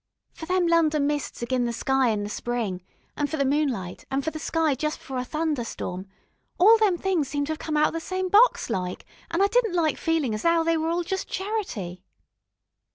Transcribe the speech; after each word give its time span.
For 0.33 0.47
them 0.47 0.65
London 0.65 1.05
mists 1.05 1.43
agin 1.43 1.65
the 1.65 1.71
sky 1.73 2.07
in 2.09 2.23
the 2.23 2.29
Spring, 2.31 2.81
an' 3.15 3.27
for 3.27 3.37
the 3.37 3.45
moonlight, 3.45 4.03
an' 4.09 4.23
for 4.23 4.31
the 4.31 4.39
sky 4.39 4.73
just 4.73 4.97
before 4.97 5.19
a 5.19 5.23
thunderstorm 5.23 6.07
all 6.57 6.79
them 6.79 6.97
things 6.97 7.27
seemed 7.27 7.45
to 7.45 7.53
'ave 7.53 7.59
come 7.59 7.77
out 7.77 7.89
of 7.89 7.93
the 7.93 7.99
same 7.99 8.27
box, 8.27 8.71
like, 8.71 9.05
an' 9.29 9.43
I 9.43 9.47
didn't 9.47 9.75
like 9.75 9.99
feelin' 9.99 10.33
as 10.33 10.43
'ow 10.43 10.63
they 10.63 10.75
was 10.75 10.91
all 10.91 11.03
jest 11.03 11.27
charity.... 11.27 12.01